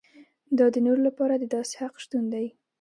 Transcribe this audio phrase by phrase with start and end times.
[0.57, 2.47] دا د نورو لپاره د داسې حق شتون دی.